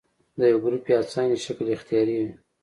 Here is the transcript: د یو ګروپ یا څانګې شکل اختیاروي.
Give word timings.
د 0.39 0.41
یو 0.51 0.59
ګروپ 0.65 0.83
یا 0.93 0.99
څانګې 1.11 1.37
شکل 1.45 1.65
اختیاروي. 1.75 2.27